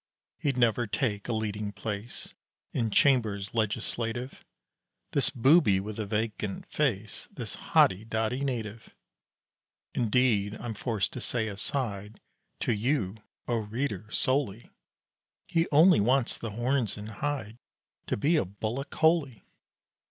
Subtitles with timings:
[0.39, 2.33] He'd never take a leading place
[2.73, 4.43] In chambers legislative:
[5.11, 8.95] This booby with the vacant face This hoddy doddy native!
[9.93, 12.19] Indeed, I'm forced to say aside,
[12.61, 13.17] To you,
[13.47, 14.71] O reader, solely,
[15.45, 17.59] He only wants the horns and hide
[18.07, 19.43] To be a bullock wholly.